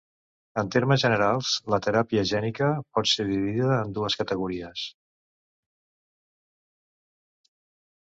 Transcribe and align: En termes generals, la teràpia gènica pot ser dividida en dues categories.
En 0.59 0.69
termes 0.75 1.01
generals, 1.01 1.49
la 1.73 1.77
teràpia 1.87 2.23
gènica 2.29 2.69
pot 2.97 3.11
ser 3.11 3.25
dividida 3.31 3.75
en 3.81 3.93
dues 3.97 4.17
categories. 4.23 4.87